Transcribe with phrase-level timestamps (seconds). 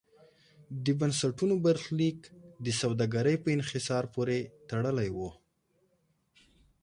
[0.85, 2.19] د بنسټونو برخلیک
[2.65, 4.37] د سوداګرۍ په انحصار پورې
[4.69, 5.17] تړلی و.